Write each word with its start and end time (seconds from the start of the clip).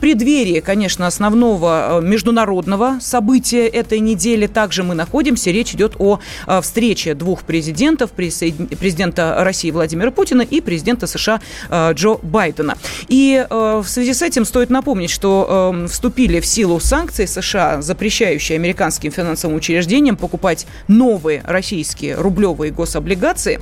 преддверии, 0.00 0.60
конечно, 0.60 1.06
основного 1.06 2.00
э, 2.00 2.02
международного 2.02 2.98
события 3.00 3.68
этой 3.68 4.00
недели 4.00 4.46
также 4.46 4.82
мы 4.82 4.94
находимся. 4.94 5.50
Речь 5.50 5.74
идет 5.74 5.94
о 5.98 6.18
э, 6.46 6.60
встрече 6.62 7.14
двух 7.14 7.42
президентов, 7.42 8.10
президента 8.12 9.36
России 9.44 9.70
Владимира 9.70 10.10
Путина 10.10 10.42
и 10.42 10.60
президента 10.60 11.06
США 11.06 11.40
э, 11.68 11.92
Джо 11.92 12.16
Байдена. 12.22 12.76
И 13.08 13.46
в 13.50 13.84
связи 13.86 14.14
с 14.14 14.22
этим 14.22 14.44
стоит 14.44 14.70
напомнить, 14.70 15.10
что 15.10 15.84
вступили 15.88 16.40
в 16.40 16.46
силу 16.46 16.80
санкции 16.80 17.26
США, 17.26 17.82
запрещающие 17.82 18.56
американским 18.56 19.12
финансовым 19.12 19.56
учреждениям 19.56 20.16
покупать 20.16 20.66
новые 20.88 21.42
российские 21.46 22.14
рублевые 22.14 22.72
гособлигации. 22.72 23.60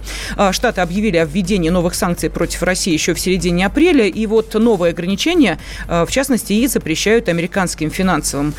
Штаты 0.53 0.81
объявили 0.81 1.17
о 1.17 1.25
введении 1.25 1.71
новых 1.71 1.95
санкций 1.95 2.31
против 2.31 2.63
России 2.63 2.93
еще 2.93 3.15
в 3.15 3.21
середине 3.21 3.67
апреля. 3.67 4.07
И 4.07 4.27
вот 4.27 4.55
новые 4.55 4.91
ограничения, 4.93 5.59
в 5.89 6.09
частности, 6.09 6.28
частности, 6.29 6.53
и 6.53 6.67
запрещают 6.67 7.29
американским 7.31 7.91
финансовым 7.91 8.53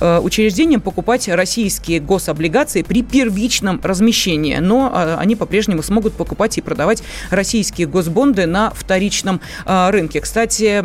учреждениям 0.00 0.80
покупать 0.80 1.28
российские 1.28 2.00
гособлигации 2.00 2.82
при 2.82 3.02
первичном 3.02 3.80
размещении, 3.82 4.56
но 4.56 4.90
э, 4.94 5.16
они 5.18 5.36
по-прежнему 5.36 5.82
смогут 5.82 6.14
покупать 6.14 6.58
и 6.58 6.60
продавать 6.60 7.02
российские 7.30 7.86
госбонды 7.86 8.46
на 8.46 8.70
вторичном 8.70 9.40
э, 9.66 9.90
рынке. 9.90 10.20
Кстати, 10.20 10.84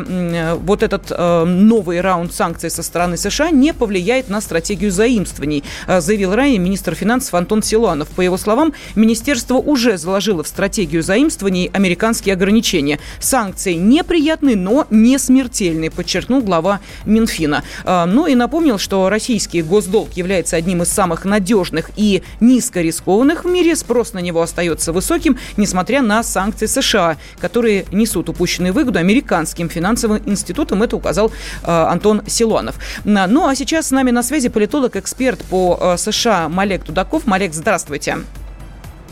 вот 0.56 0.82
этот 0.82 1.10
новый 1.18 2.00
раунд 2.00 2.32
санкций 2.32 2.70
со 2.70 2.82
стороны 2.82 3.16
США 3.16 3.50
не 3.50 3.72
повлияет 3.72 4.28
на 4.28 4.40
стратегию 4.40 4.90
заимствований, 4.90 5.64
заявил 5.86 6.34
ранее 6.34 6.58
министр 6.58 6.94
финансов 6.94 7.34
Антон 7.34 7.62
Силуанов. 7.62 8.08
По 8.08 8.20
его 8.20 8.36
словам, 8.36 8.72
министерство 8.94 9.54
уже 9.54 9.98
заложило 9.98 10.42
в 10.42 10.48
стратегию 10.48 11.02
заимствований 11.02 11.70
американские 11.72 12.34
ограничения. 12.34 12.98
Санкции 13.20 13.74
неприятны, 13.74 14.56
но 14.56 14.86
не 14.90 15.18
смертельные, 15.18 15.90
подчеркнул 15.90 16.42
глава 16.42 16.80
Минфина. 17.04 17.62
Ну 17.84 18.26
и 18.26 18.34
напомнил, 18.34 18.78
что 18.78 19.05
российский 19.08 19.62
госдолг 19.62 20.12
является 20.14 20.56
одним 20.56 20.82
из 20.82 20.88
самых 20.88 21.24
надежных 21.24 21.90
и 21.96 22.22
низкорискованных 22.40 23.44
в 23.44 23.48
мире, 23.48 23.76
спрос 23.76 24.12
на 24.12 24.18
него 24.18 24.42
остается 24.42 24.92
высоким, 24.92 25.38
несмотря 25.56 26.02
на 26.02 26.22
санкции 26.22 26.66
США, 26.66 27.16
которые 27.38 27.86
несут 27.92 28.28
упущенную 28.28 28.72
выгоду 28.72 28.98
американским 28.98 29.68
финансовым 29.68 30.22
институтам. 30.26 30.82
Это 30.82 30.96
указал 30.96 31.30
э, 31.62 31.66
Антон 31.66 32.22
Силуанов. 32.26 32.76
Ну 33.04 33.46
а 33.46 33.54
сейчас 33.54 33.88
с 33.88 33.90
нами 33.90 34.10
на 34.10 34.22
связи 34.22 34.48
политолог-эксперт 34.48 35.42
по 35.44 35.78
э, 35.80 35.96
США 35.96 36.48
Малек 36.48 36.84
Тудаков. 36.84 37.26
Малек, 37.26 37.54
здравствуйте. 37.54 38.18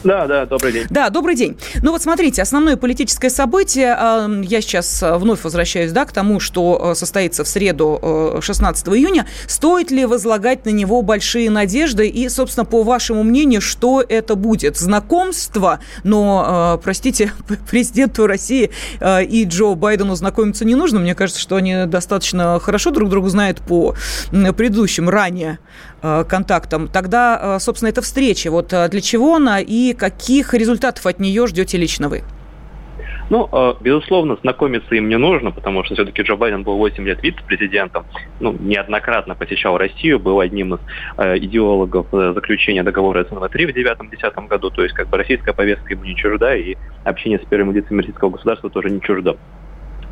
Да, 0.04 0.26
да, 0.26 0.44
добрый 0.44 0.72
день. 0.72 0.86
Да, 0.90 1.08
добрый 1.08 1.34
день. 1.34 1.56
Ну 1.82 1.90
вот 1.90 2.02
смотрите, 2.02 2.42
основное 2.42 2.76
политическое 2.76 3.30
событие, 3.30 3.86
я 3.86 4.60
сейчас 4.60 5.02
э, 5.02 5.16
вновь 5.16 5.42
возвращаюсь, 5.42 5.92
да, 5.92 6.04
к 6.04 6.12
тому, 6.12 6.40
что 6.40 6.90
э, 6.92 6.94
состоится 6.94 7.42
в 7.42 7.48
среду 7.48 8.38
16 8.40 8.86
э, 8.86 8.90
июня. 8.90 9.26
Стоит 9.46 9.90
ли 9.90 10.04
возлагать 10.04 10.66
на 10.66 10.70
него 10.70 11.00
большие 11.02 11.48
надежды? 11.48 12.06
И, 12.06 12.28
собственно, 12.28 12.66
по 12.66 12.82
вашему 12.82 13.22
мнению, 13.22 13.62
что 13.62 14.04
это 14.06 14.34
будет? 14.34 14.76
Знакомство, 14.76 15.80
но, 16.02 16.78
простите, 16.82 17.32
президенту 17.70 18.26
России 18.26 18.70
и 19.02 19.44
Джо 19.48 19.74
Байдену 19.74 20.14
знакомиться 20.14 20.64
не 20.64 20.74
нужно. 20.74 21.00
Мне 21.00 21.14
кажется, 21.14 21.40
что 21.40 21.56
они 21.56 21.86
достаточно 21.86 22.60
хорошо 22.60 22.90
друг 22.90 23.08
друга 23.08 23.30
знают 23.30 23.60
по 23.60 23.94
предыдущим 24.30 25.08
ранее 25.08 25.58
контактам. 26.28 26.88
Тогда, 26.88 27.58
собственно, 27.58 27.88
это 27.88 28.02
встреча. 28.02 28.50
Вот 28.50 28.68
для 28.68 29.00
чего 29.00 29.36
она 29.36 29.60
и 29.60 29.94
каких 29.94 30.54
результатов 30.54 31.06
от 31.06 31.18
нее 31.18 31.46
ждете 31.46 31.78
лично 31.78 32.08
вы? 32.08 32.22
Ну, 33.30 33.48
э, 33.50 33.74
безусловно, 33.80 34.36
знакомиться 34.42 34.94
им 34.94 35.08
не 35.08 35.16
нужно, 35.16 35.50
потому 35.50 35.82
что 35.84 35.94
все-таки 35.94 36.22
Джо 36.22 36.36
Байден 36.36 36.62
был 36.62 36.76
8 36.76 37.04
лет 37.06 37.22
вице-президентом, 37.22 38.04
ну, 38.40 38.52
неоднократно 38.52 39.34
посещал 39.34 39.78
Россию, 39.78 40.18
был 40.18 40.40
одним 40.40 40.74
из 40.74 40.80
э, 41.16 41.38
идеологов 41.38 42.06
э, 42.12 42.32
заключения 42.34 42.82
договора 42.82 43.24
СНВ-3 43.24 43.72
в 43.72 43.76
2009-2010 43.76 44.46
году, 44.48 44.70
то 44.70 44.82
есть 44.82 44.94
как 44.94 45.08
бы 45.08 45.16
российская 45.16 45.54
повестка 45.54 45.94
ему 45.94 46.04
не 46.04 46.16
чужда, 46.16 46.54
и 46.54 46.76
общение 47.04 47.38
с 47.38 47.48
первым 47.48 47.74
лицом 47.74 47.98
российского 47.98 48.30
государства 48.30 48.68
тоже 48.68 48.90
не 48.90 49.00
чуждо. 49.00 49.36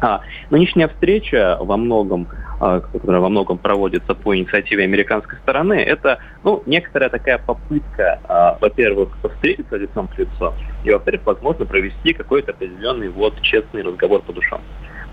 А, 0.03 0.21
нынешняя 0.51 0.89
встреча 0.89 1.57
во 1.61 1.77
многом, 1.77 2.27
а, 2.61 2.81
которая 2.81 3.21
во 3.21 3.29
многом 3.29 3.57
проводится 3.57 4.15
по 4.15 4.37
инициативе 4.37 4.83
американской 4.83 5.39
стороны, 5.39 5.75
это 5.75 6.19
ну, 6.43 6.61
некоторая 6.67 7.09
такая 7.09 7.39
попытка, 7.39 8.19
а, 8.25 8.59
во-первых, 8.61 9.17
встретиться 9.37 9.77
лицом 9.77 10.09
к 10.09 10.19
лицу, 10.19 10.55
и, 10.83 10.91
во-вторых, 10.91 11.21
возможно, 11.25 11.67
провести 11.67 12.15
какой-то 12.15 12.51
определенный 12.51 13.11
вот 13.11 13.41
честный 13.43 13.83
разговор 13.83 14.23
по 14.23 14.33
душам. 14.33 14.61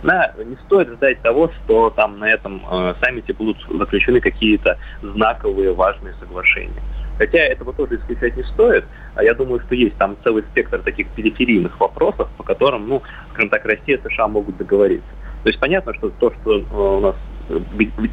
Да, 0.02 0.34
не 0.44 0.56
стоит 0.66 0.90
ждать 0.90 1.22
того, 1.22 1.52
что 1.52 1.92
там 1.92 2.20
на 2.20 2.30
этом 2.30 2.64
э, 2.72 2.94
саммите 3.02 3.34
будут 3.34 3.58
заключены 3.70 4.22
какие-то 4.22 4.78
знаковые 5.02 5.74
важные 5.74 6.14
соглашения. 6.22 6.82
Хотя 7.18 7.40
этого 7.40 7.74
тоже 7.74 7.98
исключать 7.98 8.38
не 8.38 8.44
стоит. 8.44 8.86
А 9.16 9.24
я 9.24 9.34
думаю, 9.34 9.60
что 9.60 9.76
есть 9.76 9.98
там 9.98 10.16
целый 10.24 10.44
спектр 10.44 10.80
таких 10.80 11.10
периферийных 11.10 11.78
вопросов, 11.78 12.30
по 12.59 12.66
которым, 12.66 12.90
ну, 12.90 13.02
скажем 13.31 13.50
так, 13.50 13.66
Россия 13.66 13.97
и 13.97 14.09
США 14.09 14.28
могут 14.28 14.58
договориться. 14.58 15.09
То 15.44 15.50
есть 15.50 15.59
понятно, 15.59 15.94
что 15.94 16.09
то, 16.09 16.34
что 16.42 16.59
э, 16.59 16.64
у 16.70 17.00
нас 17.00 17.16
э, 17.50 17.59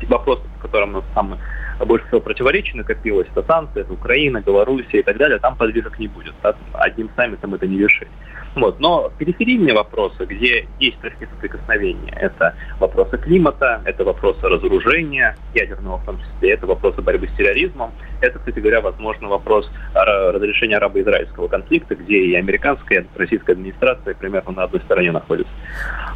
вопросы, 0.09 0.43
по 0.55 0.69
которым 0.69 0.91
у 0.91 0.93
нас 0.99 1.05
самые 1.15 1.41
больше 1.85 2.07
всего 2.07 2.21
противоречий 2.21 2.77
накопилось, 2.77 3.27
это 3.35 3.43
санкции, 3.47 3.83
это 3.83 3.93
Украина, 3.93 4.41
Белоруссия 4.41 5.01
и 5.01 5.03
так 5.03 5.19
далее, 5.19 5.39
там 5.39 5.57
подвижек 5.57 5.99
не 5.99 6.09
будет. 6.09 6.33
Одним 6.73 7.11
саммитом 7.17 7.55
это 7.55 7.67
не 7.67 7.79
решить. 7.79 8.09
Вот. 8.57 8.81
Но 8.81 9.13
периферийные 9.19 9.75
вопросы, 9.75 10.25
где 10.25 10.67
есть 10.81 10.99
точки 11.01 11.29
соприкосновения, 11.35 12.17
это 12.19 12.55
вопросы 12.81 13.19
климата, 13.19 13.83
это 13.85 14.03
вопросы 14.03 14.41
разоружения 14.49 15.37
ядерного 15.55 15.99
в 15.99 16.05
том 16.07 16.19
числе, 16.19 16.53
это 16.53 16.67
вопросы 16.67 17.03
борьбы 17.03 17.29
с 17.29 17.37
терроризмом, 17.37 17.93
это, 18.23 18.39
кстати 18.39 18.59
говоря, 18.59 18.81
возможно 18.81 19.29
вопрос 19.29 19.71
разрешения 19.95 20.79
арабо-израильского 20.79 21.49
конфликта, 21.49 21.97
где 21.97 22.17
и 22.17 22.35
американская, 22.35 23.03
и 23.03 23.19
российская 23.19 23.53
администрация 23.53 24.15
примерно 24.15 24.53
на 24.53 24.63
одной 24.65 24.81
стороне 24.81 25.13
находятся. 25.13 25.53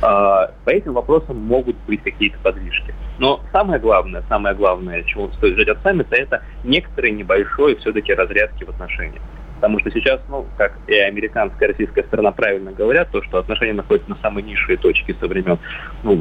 А, 0.01 0.51
по 0.65 0.71
этим 0.71 0.95
вопросам 0.95 1.37
могут 1.37 1.77
быть 1.87 2.03
какие-то 2.03 2.39
подвижки. 2.39 2.95
Но 3.19 3.41
самое 3.53 3.79
главное, 3.79 4.25
самое 4.31 4.55
главное, 4.55 5.03
чего 5.03 5.31
стоит 5.33 5.55
ждать 5.55 5.77
от 5.77 5.83
саммита, 5.83 6.17
это 6.17 6.43
некоторые 6.65 7.13
небольшой 7.13 7.77
все-таки 7.77 8.15
разрядки 8.15 8.65
в 8.65 8.71
отношениях. 8.71 9.23
Потому 9.61 9.79
что 9.81 9.91
сейчас, 9.91 10.21
ну, 10.31 10.47
как 10.57 10.73
и 10.87 10.95
американская, 10.95 11.69
и 11.69 11.73
российская 11.73 12.03
сторона 12.05 12.33
правильно 12.33 12.73
говорят, 12.73 13.11
то, 13.11 13.23
что 13.23 13.39
отношения 13.39 13.75
находятся 13.75 14.09
на 14.09 14.17
самой 14.23 14.43
низшей 14.43 14.79
точке 14.79 15.15
со 15.21 15.29
времен 15.29 15.59
ну, 16.03 16.19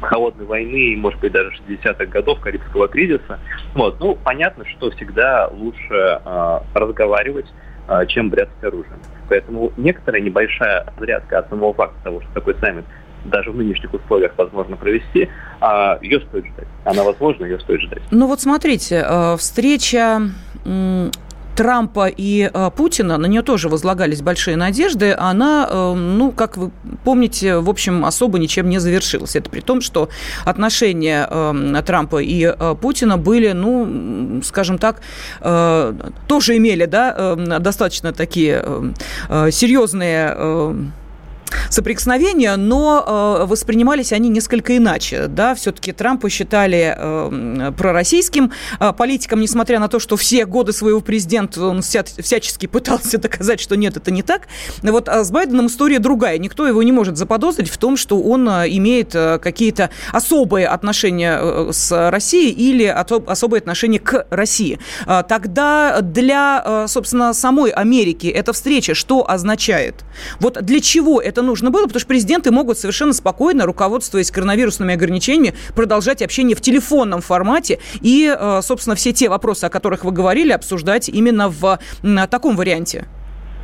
холодной 0.00 0.46
войны 0.46 0.92
и, 0.92 0.96
может 0.96 1.20
быть, 1.20 1.32
даже 1.32 1.50
60-х 1.68 2.06
годов 2.06 2.40
Карибского 2.40 2.88
кризиса. 2.88 3.38
Вот. 3.74 4.00
Ну, 4.00 4.16
понятно, 4.24 4.64
что 4.64 4.90
всегда 4.90 5.48
лучше 5.48 6.20
э, 6.24 6.58
разговаривать, 6.72 7.52
э, 7.88 8.06
чем 8.06 8.30
бряцать 8.30 8.64
оружием. 8.64 8.98
Поэтому 9.28 9.70
некоторая 9.76 10.22
небольшая 10.22 10.86
разрядка 10.96 11.40
от 11.40 11.50
самого 11.50 11.74
факта 11.74 11.96
того, 12.04 12.22
что 12.22 12.32
такой 12.32 12.54
саммит 12.60 12.86
даже 13.24 13.50
в 13.52 13.56
нынешних 13.56 13.92
условиях 13.94 14.32
возможно 14.36 14.76
провести, 14.76 15.28
а 15.60 15.98
ее 16.02 16.20
стоит 16.22 16.46
ждать. 16.46 16.66
Она 16.84 17.04
возможна, 17.04 17.44
ее 17.44 17.60
стоит 17.60 17.82
ждать. 17.82 18.02
Ну 18.10 18.26
вот 18.26 18.40
смотрите, 18.40 19.04
э, 19.06 19.36
встреча 19.36 20.22
Трампа 21.56 22.08
и 22.08 22.50
э, 22.52 22.70
Путина, 22.74 23.18
на 23.18 23.26
нее 23.26 23.42
тоже 23.42 23.68
возлагались 23.68 24.22
большие 24.22 24.56
надежды, 24.56 25.14
она, 25.16 25.68
э, 25.70 25.94
ну, 25.94 26.32
как 26.32 26.56
вы 26.56 26.70
помните, 27.04 27.58
в 27.58 27.68
общем, 27.68 28.04
особо 28.04 28.38
ничем 28.38 28.68
не 28.68 28.78
завершилась. 28.78 29.36
Это 29.36 29.50
при 29.50 29.60
том, 29.60 29.80
что 29.80 30.08
отношения 30.44 31.26
э, 31.30 31.82
Трампа 31.84 32.22
и 32.22 32.54
Путина 32.80 33.18
были, 33.18 33.52
ну, 33.52 34.40
скажем 34.44 34.78
так, 34.78 35.00
тоже 36.26 36.56
имели, 36.56 36.86
да, 36.86 37.36
достаточно 37.58 38.12
такие 38.12 38.64
серьезные... 39.50 40.92
соприкосновения, 41.72 42.56
но 42.56 43.40
э, 43.42 43.46
воспринимались 43.46 44.12
они 44.12 44.28
несколько 44.28 44.76
иначе. 44.76 45.26
Да? 45.26 45.54
Все-таки 45.54 45.92
Трампа 45.92 46.28
считали 46.28 46.94
э, 46.96 47.72
пророссийским 47.76 48.52
э, 48.78 48.92
политиком, 48.92 49.40
несмотря 49.40 49.78
на 49.78 49.88
то, 49.88 49.98
что 49.98 50.16
все 50.16 50.44
годы 50.44 50.72
своего 50.72 51.00
президента 51.00 51.64
он 51.64 51.82
вся, 51.82 52.04
всячески 52.04 52.66
пытался 52.66 53.18
доказать, 53.22 53.60
что 53.60 53.76
нет, 53.76 53.96
это 53.96 54.10
не 54.10 54.22
так. 54.22 54.48
Вот 54.82 55.08
а 55.08 55.24
с 55.24 55.30
Байденом 55.30 55.66
история 55.66 55.98
другая. 55.98 56.38
Никто 56.38 56.66
его 56.66 56.82
не 56.82 56.92
может 56.92 57.16
заподозрить 57.16 57.70
в 57.70 57.78
том, 57.78 57.96
что 57.96 58.20
он 58.20 58.48
э, 58.48 58.68
имеет 58.68 59.12
какие-то 59.12 59.90
особые 60.12 60.66
отношения 60.68 61.72
с 61.72 62.10
Россией 62.10 62.50
или 62.50 62.84
особые 62.84 63.58
отношения 63.58 63.98
к 63.98 64.26
России. 64.30 64.78
Тогда 65.28 66.00
для, 66.00 66.86
собственно, 66.88 67.32
самой 67.32 67.70
Америки 67.70 68.26
эта 68.26 68.52
встреча 68.52 68.94
что 68.94 69.28
означает? 69.28 70.04
Вот 70.40 70.62
для 70.62 70.80
чего 70.80 71.20
это 71.20 71.42
нужно 71.42 71.61
было? 71.70 71.84
Потому 71.86 72.00
что 72.00 72.08
президенты 72.08 72.50
могут 72.50 72.78
совершенно 72.78 73.12
спокойно, 73.12 73.66
руководствуясь 73.66 74.30
коронавирусными 74.30 74.94
ограничениями, 74.94 75.56
продолжать 75.74 76.22
общение 76.22 76.56
в 76.56 76.60
телефонном 76.60 77.20
формате 77.20 77.78
и, 78.00 78.34
собственно, 78.62 78.96
все 78.96 79.12
те 79.12 79.28
вопросы, 79.28 79.64
о 79.64 79.70
которых 79.70 80.04
вы 80.04 80.12
говорили, 80.12 80.52
обсуждать 80.52 81.08
именно 81.08 81.48
в 81.48 81.78
таком 82.30 82.56
варианте. 82.56 83.06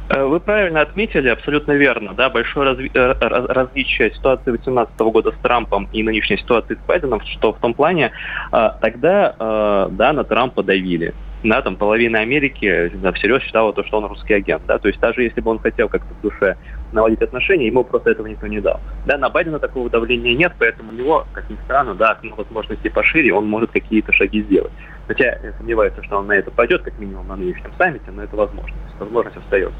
Э, 0.09 0.25
вы 0.25 0.41
правильно 0.41 0.81
отметили, 0.81 1.29
абсолютно 1.29 1.73
верно. 1.73 2.15
Да, 2.15 2.31
большое 2.31 2.73
разви- 2.73 2.91
э, 2.95 3.13
различие 3.21 4.13
ситуации 4.15 4.51
2018 4.51 5.11
года 5.11 5.33
с 5.33 5.43
Трампом 5.43 5.89
и 5.93 6.03
нынешней 6.03 6.39
ситуации 6.39 6.75
с 6.75 6.87
Байденом, 6.87 7.21
что 7.27 7.53
в 7.53 7.59
том 7.59 7.75
плане, 7.75 8.13
э, 8.53 8.71
тогда, 8.81 9.89
да, 9.91 10.13
на 10.13 10.25
Трампа 10.25 10.63
давили 10.63 11.15
да, 11.43 11.63
там 11.63 11.77
половина 11.77 12.21
Америки 12.21 12.91
да, 12.95 13.13
всерьез 13.13 13.43
считала 13.43 13.73
то, 13.73 13.85
что 13.85 13.99
он 13.99 14.07
русский 14.07 14.35
агент, 14.35 14.63
да, 14.67 14.79
то 14.79 14.89
есть 14.89 15.01
даже 15.01 15.23
если 15.23 15.41
бы 15.41 15.51
он 15.51 15.59
хотел 15.59 15.89
как-то 15.89 16.13
в 16.15 16.21
душе 16.21 16.57
наладить 16.93 17.23
отношения, 17.23 17.67
ему 17.67 17.85
просто 17.85 18.11
этого 18.11 18.27
никто 18.27 18.47
не 18.47 18.61
дал. 18.61 18.81
Да, 19.07 19.19
на 19.19 19.29
Байдена 19.29 19.59
такого 19.59 19.91
давления 19.91 20.35
нет, 20.35 20.53
поэтому 20.59 20.91
у 20.91 20.95
него, 20.95 21.27
как 21.33 21.49
ни 21.51 21.57
странно, 21.65 21.95
да, 21.95 22.13
окно 22.13 22.35
возможностей 22.35 22.89
пошире, 22.89 23.33
он 23.33 23.47
может 23.47 23.71
какие-то 23.71 24.13
шаги 24.13 24.43
сделать. 24.43 24.73
Хотя 25.07 25.39
я 25.43 25.53
сомневаюсь, 25.59 25.93
что 26.03 26.19
он 26.19 26.27
на 26.27 26.33
это 26.33 26.51
пойдет, 26.51 26.83
как 26.83 26.99
минимум 26.99 27.29
на 27.29 27.37
нынешнем 27.37 27.73
саммите, 27.79 28.11
но 28.11 28.25
это 28.25 28.37
возможность, 28.37 28.77
возможность 28.99 29.37
остается. 29.37 29.79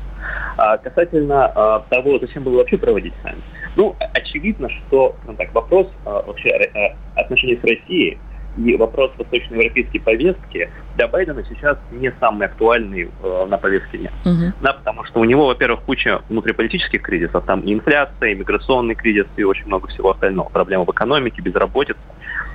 А 0.57 0.79
касательно 0.79 1.47
а, 1.55 1.81
того, 1.91 2.19
зачем 2.19 2.45
было 2.45 2.59
вообще 2.59 2.79
проводить 2.79 3.15
саммит, 3.23 3.45
ну, 3.77 3.95
очевидно, 4.15 4.69
что, 4.71 5.17
ну, 5.27 5.35
так, 5.35 5.53
вопрос 5.55 5.89
а, 6.05 6.23
вообще 6.23 6.51
а, 6.51 7.21
отношений 7.21 7.57
с 7.57 7.65
Россией 7.65 8.19
и 8.65 8.77
вопрос 8.77 9.13
восточноевропейской 9.17 10.01
повестки 10.01 10.71
для 10.97 11.09
Байдена 11.09 11.45
сейчас 11.49 11.79
не 11.93 12.13
самый 12.19 12.49
актуальный 12.49 13.09
э, 13.23 13.47
на 13.49 13.57
повестке 13.57 13.99
дня. 13.99 14.13
Угу. 14.25 14.53
Да, 14.61 14.73
потому 14.73 15.05
что 15.05 15.21
у 15.21 15.25
него, 15.25 15.47
во-первых, 15.47 15.83
куча 15.83 16.23
внутриполитических 16.29 17.03
кризисов, 17.03 17.45
там 17.45 17.61
и 17.61 17.73
инфляция, 17.73 18.31
и 18.31 18.35
миграционный 18.35 18.95
кризис, 18.95 19.27
и 19.37 19.45
очень 19.45 19.67
много 19.67 19.89
всего 19.89 20.11
остального. 20.11 20.49
Проблемы 20.49 20.85
в 20.85 20.91
экономике, 20.91 21.41
безработица. 21.41 22.01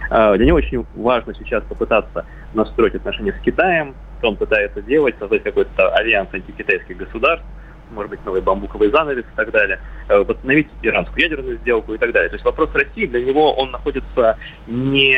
Э, 0.10 0.36
для 0.36 0.46
него 0.46 0.58
очень 0.58 0.86
важно 0.96 1.34
сейчас 1.36 1.64
попытаться 1.64 2.26
настроить 2.54 2.96
отношения 2.96 3.34
с 3.34 3.44
Китаем, 3.44 3.96
он 4.22 4.38
пытается 4.38 4.82
делать, 4.82 5.16
создать 5.20 5.44
какой-то 5.44 5.94
альянс 5.96 6.30
антикитайских 6.34 6.98
государств, 6.98 7.46
может 7.94 8.10
быть, 8.10 8.26
новый 8.26 8.42
бамбуковый 8.42 8.90
занавес 8.90 9.24
и 9.24 9.36
так 9.36 9.52
далее, 9.52 9.80
э, 10.10 10.18
восстановить 10.20 10.68
иранскую 10.82 11.24
ядерную 11.24 11.58
сделку 11.60 11.94
и 11.94 11.98
так 11.98 12.12
далее. 12.12 12.30
То 12.30 12.36
есть 12.36 12.46
вопрос 12.46 12.70
России 12.74 13.06
для 13.06 13.24
него, 13.24 13.54
он 13.54 13.72
находится 13.72 14.38
не 14.68 15.18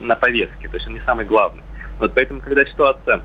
на 0.00 0.16
повестке, 0.16 0.68
то 0.68 0.74
есть 0.74 0.86
он 0.86 0.94
не 0.94 1.00
самый 1.00 1.24
главный. 1.24 1.62
Вот 1.98 2.12
поэтому, 2.14 2.40
когда 2.40 2.64
ситуация 2.64 3.22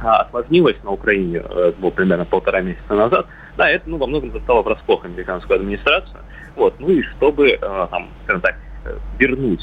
а, 0.00 0.22
осложнилась 0.22 0.76
на 0.82 0.90
Украине 0.90 1.42
э, 1.44 1.72
ну, 1.78 1.90
примерно 1.90 2.24
полтора 2.24 2.60
месяца 2.60 2.94
назад, 2.94 3.26
да, 3.56 3.68
это 3.68 3.88
ну, 3.88 3.98
во 3.98 4.06
многом 4.06 4.32
застало 4.32 4.62
врасплох 4.62 5.04
американскую 5.04 5.60
администрацию. 5.60 6.20
Вот, 6.56 6.78
ну 6.80 6.88
и 6.88 7.02
чтобы, 7.02 7.50
э, 7.50 7.58
там, 7.60 8.08
скажем 8.24 8.42
так, 8.42 8.56
вернуть 9.18 9.62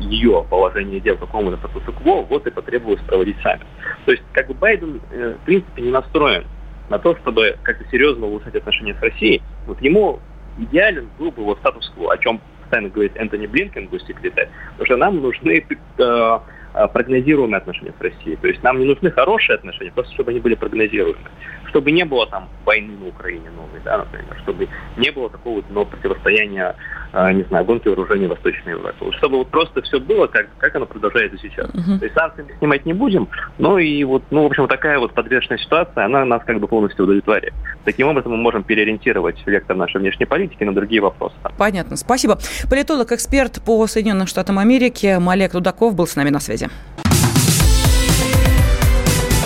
ее 0.00 0.44
положение 0.48 1.00
дел 1.00 1.16
какому-то 1.16 1.58
статусу-кво, 1.58 2.22
вот 2.22 2.46
и 2.46 2.50
потребовалось 2.50 3.02
проводить 3.02 3.36
саммит. 3.42 3.66
То 4.06 4.12
есть, 4.12 4.24
как 4.32 4.46
бы 4.48 4.54
Байден, 4.54 5.00
в 5.10 5.44
принципе, 5.44 5.82
не 5.82 5.90
настроен 5.90 6.44
на 6.88 6.98
то, 6.98 7.16
чтобы 7.16 7.56
как-то 7.62 7.84
серьезно 7.90 8.26
улучшать 8.26 8.54
отношения 8.54 8.94
с 8.94 9.02
Россией, 9.02 9.42
вот 9.66 9.80
ему 9.80 10.20
идеален 10.58 11.08
был 11.18 11.30
бы 11.30 11.44
вот 11.44 11.58
статус-кво, 11.58 12.12
о 12.12 12.18
чем 12.18 12.40
постоянно 12.62 12.88
говорит 12.88 13.16
Энтони 13.16 13.46
Блинкен, 13.46 13.88
госсекретарь, 13.88 14.48
потому 14.72 14.86
что 14.86 14.96
нам 14.96 15.20
нужны 15.20 15.64
Э, 15.98 16.40
прогнозируемые 16.74 17.58
отношения 17.58 17.94
с 17.98 18.02
Россией. 18.02 18.36
То 18.36 18.48
есть 18.48 18.62
нам 18.62 18.80
не 18.80 18.84
нужны 18.84 19.10
хорошие 19.10 19.56
отношения, 19.56 19.92
просто 19.92 20.12
чтобы 20.14 20.32
они 20.32 20.40
были 20.40 20.54
прогнозируемые. 20.54 21.30
Чтобы 21.68 21.90
не 21.90 22.04
было 22.04 22.26
там 22.26 22.48
войны 22.64 22.96
на 22.96 23.08
Украине 23.08 23.50
новой, 23.50 23.80
да, 23.84 23.98
например, 23.98 24.36
чтобы 24.42 24.68
не 24.96 25.10
было 25.10 25.28
такого 25.28 25.56
вот 25.56 25.70
нового 25.70 25.90
противостояния, 25.90 26.76
э, 27.12 27.32
не 27.32 27.42
знаю, 27.44 27.64
гонки 27.64 27.88
вооружений 27.88 28.26
Восточной 28.26 28.72
Европы. 28.72 29.12
Чтобы 29.18 29.38
вот 29.38 29.48
просто 29.48 29.82
все 29.82 29.98
было, 29.98 30.26
как, 30.26 30.48
как 30.58 30.74
оно 30.76 30.86
продолжается 30.86 31.38
сейчас. 31.38 31.70
Uh-huh. 31.70 31.98
То 31.98 32.04
есть 32.04 32.14
санкции 32.14 32.42
мы 32.42 32.58
снимать 32.58 32.86
не 32.86 32.92
будем, 32.92 33.28
но 33.58 33.78
и 33.78 34.02
вот, 34.04 34.22
ну, 34.30 34.42
в 34.42 34.46
общем, 34.46 34.68
такая 34.68 34.98
вот 34.98 35.14
подвешенная 35.14 35.58
ситуация, 35.58 36.04
она 36.04 36.24
нас 36.24 36.42
как 36.44 36.60
бы 36.60 36.68
полностью 36.68 37.04
удовлетворяет. 37.04 37.54
Таким 37.84 38.08
образом 38.08 38.32
мы 38.32 38.38
можем 38.38 38.62
переориентировать 38.62 39.44
вектор 39.46 39.76
нашей 39.76 40.00
внешней 40.00 40.26
политики 40.26 40.62
на 40.64 40.74
другие 40.74 41.00
вопросы. 41.00 41.34
Понятно, 41.58 41.96
спасибо. 41.96 42.38
Политолог, 42.68 43.10
эксперт 43.12 43.60
по 43.64 43.86
Соединенным 43.86 44.26
Штатам 44.26 44.58
Америки 44.58 45.18
Малек 45.20 45.52
Тудаков 45.52 45.94
был 45.94 46.06
с 46.06 46.16
нами 46.16 46.30
на 46.30 46.40
связи 46.40 46.63
связи. 46.64 46.84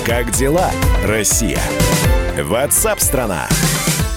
Как 0.07 0.31
дела, 0.33 0.71
Россия? 1.05 1.61
Ватсап-страна! 2.37 3.47
страна 3.49 3.68